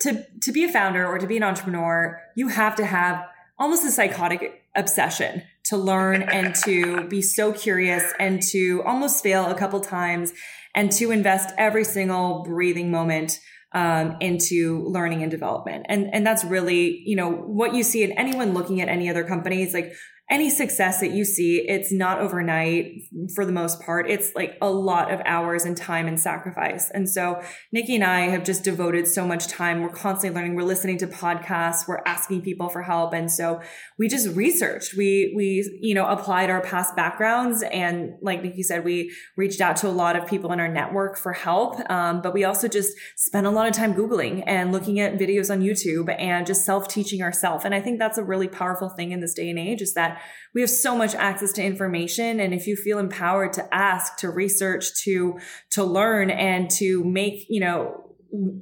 To 0.02 0.26
to 0.42 0.52
be 0.52 0.64
a 0.64 0.72
founder 0.72 1.06
or 1.06 1.20
to 1.20 1.28
be 1.28 1.38
an 1.38 1.44
entrepreneur, 1.44 2.20
you 2.36 2.48
have 2.48 2.76
to 2.78 2.86
have 2.86 3.24
almost 3.64 3.86
a 3.86 3.92
psychotic 3.92 4.62
obsession 4.76 5.42
to 5.64 5.78
learn 5.78 6.22
and 6.22 6.54
to 6.54 7.08
be 7.08 7.22
so 7.22 7.54
curious 7.54 8.04
and 8.20 8.42
to 8.42 8.84
almost 8.84 9.24
fail 9.24 9.46
a 9.46 9.56
couple 9.56 9.80
times 9.80 10.34
and 10.76 10.92
to 10.92 11.12
invest 11.12 11.56
every 11.58 11.86
single 11.86 12.44
breathing 12.44 12.92
moment 12.92 13.40
um, 13.72 14.18
into 14.20 14.84
learning 14.84 15.22
and 15.22 15.32
development. 15.32 15.86
And, 15.88 16.14
and 16.14 16.28
that's 16.28 16.44
really, 16.44 17.04
you 17.06 17.16
know, 17.16 17.32
what 17.32 17.74
you 17.74 17.84
see 17.84 18.04
in 18.04 18.12
anyone 18.12 18.54
looking 18.54 18.82
at 18.82 18.90
any 18.90 19.10
other 19.10 19.24
companies, 19.24 19.74
like 19.74 19.94
any 20.34 20.50
success 20.50 21.00
that 21.00 21.12
you 21.12 21.24
see, 21.24 21.60
it's 21.70 21.94
not 21.94 22.20
overnight 22.20 23.04
for 23.36 23.46
the 23.46 23.52
most 23.52 23.80
part. 23.84 24.10
It's 24.10 24.34
like 24.34 24.58
a 24.64 24.70
lot 24.70 25.14
of 25.14 25.22
hours 25.26 25.64
and 25.64 25.78
time 25.78 26.08
and 26.08 26.20
sacrifice. 26.20 26.90
And 26.90 27.08
so 27.08 27.40
Nikki 27.72 27.94
and 27.94 28.04
I 28.04 28.22
have 28.22 28.44
just 28.44 28.64
devoted 28.64 29.08
so 29.08 29.28
much 29.28 29.48
time. 29.48 29.84
We're 29.84 29.90
constantly 29.90 30.36
learning. 30.36 30.56
We're 30.56 30.64
listening 30.64 30.98
to 30.98 31.08
podcasts. 31.08 31.88
We're 31.88 32.02
asking 32.08 32.42
people 32.42 32.70
for 32.70 32.82
help. 32.82 33.14
And 33.14 33.32
so 33.32 33.62
we 34.00 34.08
just 34.08 34.36
researched. 34.36 34.96
We, 34.98 35.34
we, 35.36 35.70
you 35.80 35.94
know, 35.94 36.08
applied 36.08 36.50
our 36.50 36.62
past 36.62 36.96
backgrounds. 36.96 37.64
And 37.72 38.14
like 38.24 38.42
Nikki 38.42 38.64
said, 38.64 38.84
we 38.84 39.14
reached 39.38 39.62
out 39.62 39.76
to 39.78 39.88
a 39.88 39.92
lot 39.92 40.16
of 40.16 40.26
people 40.26 40.52
in 40.52 40.60
our 40.60 40.68
network 40.68 41.16
for 41.16 41.34
help. 41.34 41.80
Um, 41.92 42.24
but 42.24 42.34
we 42.34 42.44
also 42.44 42.68
just 42.68 42.98
spent 43.18 43.46
a 43.46 43.52
lot 43.52 43.68
of 43.68 43.74
time 43.74 43.94
Googling 43.94 44.44
and 44.48 44.72
looking 44.72 45.00
at 45.00 45.20
videos 45.20 45.54
on 45.54 45.62
YouTube 45.62 46.14
and 46.20 46.48
just 46.48 46.66
self 46.66 46.88
teaching 46.88 47.22
ourselves. 47.22 47.66
And 47.66 47.76
I 47.76 47.82
think 47.82 48.00
that's 48.00 48.18
a 48.18 48.24
really 48.24 48.48
powerful 48.48 48.90
thing 48.90 49.12
in 49.12 49.20
this 49.20 49.36
day 49.36 49.52
and 49.52 49.60
age 49.60 49.84
is 49.84 49.94
that 49.94 50.23
we 50.54 50.62
have 50.62 50.70
so 50.70 50.96
much 50.96 51.16
access 51.16 51.52
to 51.54 51.64
information. 51.64 52.40
And 52.40 52.54
if 52.54 52.68
you 52.68 52.76
feel 52.76 53.00
empowered 53.00 53.54
to 53.54 53.74
ask 53.74 54.18
to 54.18 54.30
research 54.30 54.86
to 55.04 55.40
to 55.72 55.84
learn 55.84 56.30
and 56.30 56.70
to 56.72 57.04
make 57.04 57.46
you 57.50 57.60
know 57.60 58.00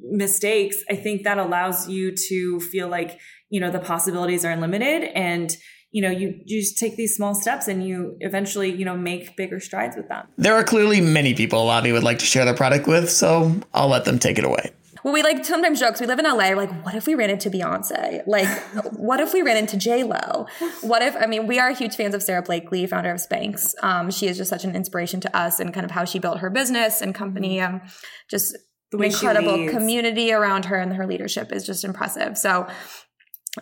mistakes 0.04 0.84
i 0.90 0.96
think 0.96 1.24
that 1.24 1.38
allows 1.38 1.88
you 1.88 2.14
to 2.14 2.60
feel 2.60 2.90
like 2.90 3.18
you 3.52 3.60
know 3.60 3.70
the 3.70 3.80
possibilities 3.80 4.44
are 4.44 4.50
unlimited. 4.50 5.04
And 5.14 5.56
you 5.92 6.02
know 6.02 6.10
you, 6.10 6.40
you 6.46 6.62
just 6.62 6.80
take 6.80 6.96
these 6.96 7.16
small 7.16 7.36
steps 7.36 7.68
and 7.68 7.86
you 7.86 8.16
eventually 8.22 8.74
you 8.74 8.86
know 8.86 8.98
make 8.98 9.36
bigger 9.36 9.60
strides 9.60 9.96
with 9.96 10.08
them. 10.08 10.26
There 10.38 10.56
are 10.56 10.64
clearly 10.64 11.02
many 11.02 11.34
people 11.34 11.66
Elavi 11.66 11.94
would 11.94 12.04
like 12.04 12.20
to 12.20 12.26
share 12.26 12.46
their 12.46 12.56
product 12.56 12.88
with 12.88 13.12
so 13.12 13.54
i'll 13.74 13.90
let 13.90 14.06
them 14.06 14.18
take 14.18 14.38
it 14.40 14.46
away 14.46 14.72
well, 15.04 15.14
we 15.14 15.24
like 15.24 15.44
sometimes 15.46 15.80
jokes. 15.80 16.00
We 16.00 16.08
live 16.08 16.20
in 16.20 16.26
LA. 16.26 16.50
Like, 16.50 16.84
what 16.84 16.96
if 16.96 17.08
we 17.08 17.16
ran 17.16 17.30
into 17.30 17.50
Beyonce? 17.50 18.22
Like, 18.28 18.48
what 18.94 19.20
if 19.20 19.34
we 19.34 19.42
ran 19.42 19.58
into 19.58 19.78
J 19.78 20.04
Lo? 20.04 20.48
What 20.82 21.02
if? 21.02 21.16
I 21.16 21.26
mean, 21.26 21.48
we 21.48 21.60
are 21.60 21.72
huge 21.74 21.96
fans 21.96 22.16
of 22.16 22.24
Sara 22.24 22.42
Blakely, 22.42 22.86
founder 22.88 23.12
of 23.12 23.18
Spanx. 23.18 23.74
Um, 23.84 24.12
she 24.12 24.28
is 24.28 24.38
just 24.38 24.50
such 24.50 24.64
an 24.64 24.76
inspiration 24.76 25.20
to 25.22 25.38
us, 25.38 25.60
and 25.60 25.74
kind 25.74 25.86
of 25.86 25.92
how 25.92 26.06
she 26.06 26.20
built 26.20 26.40
her 26.40 26.50
business 26.50 27.02
and 27.02 27.16
company. 27.16 27.58
Mm-hmm. 27.58 27.76
Um, 27.76 27.82
just 28.30 28.58
the 28.92 29.00
incredible 29.00 29.70
community 29.70 30.32
around 30.32 30.66
her, 30.66 30.76
and 30.76 30.94
her 30.94 31.08
leadership 31.08 31.52
is 31.52 31.66
just 31.66 31.84
impressive. 31.84 32.38
So, 32.38 32.68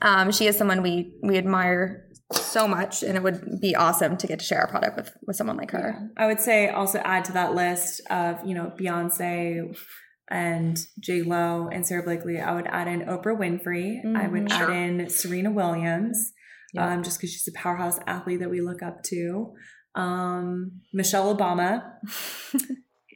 um, 0.02 0.32
she 0.32 0.48
is 0.48 0.58
someone 0.58 0.82
we 0.82 1.14
we 1.24 1.38
admire 1.38 2.06
so 2.32 2.68
much 2.68 3.02
and 3.02 3.18
it 3.18 3.24
would 3.24 3.60
be 3.60 3.76
awesome 3.76 4.16
to 4.16 4.28
get 4.28 4.40
to 4.40 4.46
share 4.46 4.62
our 4.62 4.68
product 4.68 4.96
with 4.96 5.12
with 5.26 5.36
someone 5.36 5.58
like 5.58 5.72
her. 5.72 6.10
I 6.18 6.28
would 6.28 6.40
say 6.40 6.70
also 6.70 7.00
add 7.00 7.26
to 7.26 7.32
that 7.34 7.56
list 7.56 8.02
of, 8.10 8.46
you 8.46 8.54
know, 8.54 8.72
Beyonce, 8.80 9.76
and 10.30 10.80
J 11.00 11.24
Lo 11.24 11.70
and 11.72 11.86
Sara 11.86 12.04
Blakely. 12.04 12.40
I 12.40 12.54
would 12.54 12.68
add 12.68 12.88
in 12.88 13.02
Oprah 13.02 13.38
Winfrey. 13.38 14.04
Mm-hmm. 14.04 14.18
I 14.18 14.28
would 14.28 14.52
sure. 14.52 14.72
add 14.72 14.76
in 14.76 15.10
Serena 15.10 15.52
Williams, 15.52 16.34
yeah. 16.74 16.94
um, 16.94 17.04
just 17.04 17.20
because 17.20 17.32
she's 17.32 17.48
a 17.48 17.58
powerhouse 17.58 18.00
athlete 18.06 18.40
that 18.40 18.50
we 18.50 18.62
look 18.62 18.84
up 18.84 19.04
to. 19.04 19.54
Um, 19.96 20.82
Michelle 20.94 21.36
Obama. 21.36 21.84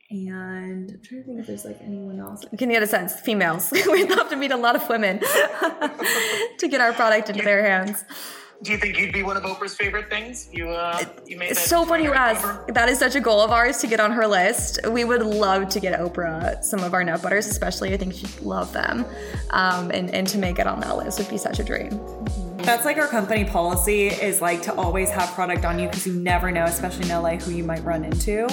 and 0.09 0.91
I'm 0.91 1.01
trying 1.03 1.21
to 1.21 1.25
think 1.25 1.39
if 1.39 1.47
there's 1.47 1.65
like 1.65 1.79
anyone 1.81 2.19
else. 2.19 2.41
Can 2.41 2.49
you 2.51 2.57
can 2.57 2.69
get 2.69 2.83
a 2.83 2.87
sense, 2.87 3.19
females. 3.19 3.71
We'd 3.87 4.09
love 4.09 4.29
to 4.29 4.35
meet 4.35 4.51
a 4.51 4.57
lot 4.57 4.75
of 4.75 4.87
women 4.89 5.19
to 6.57 6.67
get 6.67 6.81
our 6.81 6.93
product 6.93 7.29
into 7.29 7.43
their 7.43 7.63
hands 7.65 8.03
do 8.63 8.71
you 8.71 8.77
think 8.77 8.97
you'd 8.97 9.11
be 9.11 9.23
one 9.23 9.35
of 9.35 9.43
Oprah's 9.43 9.75
favorite 9.75 10.09
things? 10.09 10.47
You 10.51 10.69
uh, 10.69 11.03
you 11.27 11.37
made. 11.37 11.51
It's 11.51 11.65
so 11.65 11.85
funny 11.85 12.03
you 12.05 12.13
ask. 12.13 12.47
That 12.67 12.87
is 12.87 12.97
such 12.97 13.15
a 13.15 13.19
goal 13.19 13.41
of 13.41 13.51
ours 13.51 13.79
to 13.79 13.87
get 13.87 13.99
on 13.99 14.11
her 14.11 14.25
list. 14.25 14.79
We 14.89 15.03
would 15.03 15.21
love 15.21 15.67
to 15.69 15.79
get 15.79 15.99
Oprah 15.99 16.63
some 16.63 16.79
of 16.79 16.93
our 16.93 17.03
nut 17.03 17.21
butters, 17.21 17.45
especially. 17.47 17.93
I 17.93 17.97
think 17.97 18.13
she'd 18.13 18.39
love 18.39 18.71
them, 18.71 19.05
um, 19.49 19.91
and 19.91 20.09
and 20.11 20.25
to 20.27 20.37
make 20.37 20.59
it 20.59 20.67
on 20.67 20.79
that 20.79 20.95
list 20.97 21.19
would 21.19 21.29
be 21.29 21.37
such 21.37 21.59
a 21.59 21.63
dream. 21.63 21.99
That's 22.63 22.85
like 22.85 22.95
our 22.95 23.07
company 23.07 23.43
policy 23.43 24.07
is 24.07 24.41
like 24.41 24.61
to 24.61 24.73
always 24.75 25.09
have 25.09 25.29
product 25.31 25.65
on 25.65 25.77
you 25.79 25.89
because 25.89 26.07
you 26.07 26.13
never 26.13 26.49
know, 26.49 26.63
especially 26.63 27.09
in 27.09 27.21
LA, 27.21 27.31
who 27.31 27.51
you 27.51 27.65
might 27.65 27.83
run 27.83 28.05
into. 28.05 28.47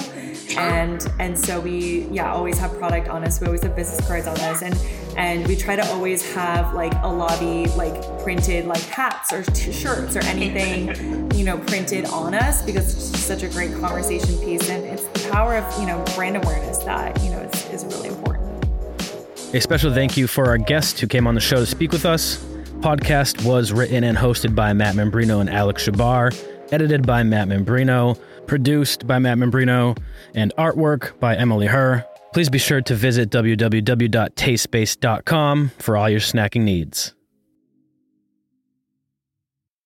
And 0.57 1.09
and 1.19 1.39
so 1.39 1.61
we 1.61 2.07
yeah 2.11 2.33
always 2.33 2.59
have 2.59 2.73
product 2.77 3.07
on 3.07 3.23
us. 3.23 3.39
We 3.39 3.47
always 3.47 3.63
have 3.63 3.73
business 3.73 4.05
cards 4.05 4.27
on 4.27 4.37
us, 4.41 4.61
and 4.61 4.77
and 5.17 5.47
we 5.47 5.55
try 5.55 5.77
to 5.77 5.85
always 5.93 6.33
have 6.33 6.73
like 6.73 6.90
Elavi 7.01 7.75
like 7.75 8.23
printed 8.23 8.65
like 8.65 8.81
hats 8.83 9.33
or 9.33 9.43
t-shirts 9.43 10.15
or 10.15 10.23
anything 10.25 11.31
you 11.35 11.43
know 11.43 11.57
printed 11.59 12.05
on 12.05 12.33
us 12.33 12.61
because 12.63 12.93
it's 12.95 13.11
just 13.11 13.27
such 13.27 13.43
a 13.43 13.49
great 13.49 13.73
conversation 13.79 14.37
piece 14.39 14.69
and 14.69 14.83
it's 14.85 15.05
the 15.05 15.29
power 15.31 15.55
of 15.55 15.79
you 15.79 15.85
know 15.85 16.03
brand 16.15 16.37
awareness 16.37 16.79
that 16.79 17.21
you 17.23 17.29
know 17.29 17.39
is, 17.39 17.83
is 17.83 17.95
really 17.95 18.09
important. 18.09 18.47
A 19.53 19.59
special 19.59 19.93
thank 19.93 20.15
you 20.15 20.27
for 20.27 20.47
our 20.47 20.57
guest 20.57 20.99
who 20.99 21.07
came 21.07 21.27
on 21.27 21.35
the 21.35 21.41
show 21.41 21.57
to 21.57 21.65
speak 21.65 21.91
with 21.91 22.05
us 22.05 22.43
podcast 22.81 23.45
was 23.45 23.71
written 23.71 24.03
and 24.03 24.17
hosted 24.17 24.55
by 24.55 24.73
Matt 24.73 24.95
Membrino 24.95 25.39
and 25.39 25.49
Alex 25.49 25.87
Shabar, 25.87 26.35
edited 26.71 27.05
by 27.05 27.21
Matt 27.21 27.47
Membrino, 27.47 28.17
produced 28.47 29.05
by 29.05 29.19
Matt 29.19 29.37
Membrino, 29.37 29.95
and 30.33 30.51
artwork 30.57 31.19
by 31.19 31.35
Emily 31.35 31.67
Herr. 31.67 32.10
Please 32.33 32.49
be 32.49 32.57
sure 32.57 32.81
to 32.81 32.95
visit 32.95 33.29
www.tastebase.com 33.29 35.71
for 35.79 35.97
all 35.97 36.09
your 36.09 36.21
snacking 36.21 36.61
needs. 36.61 37.13